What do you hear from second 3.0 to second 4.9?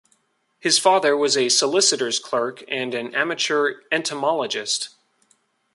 amateur entomologist.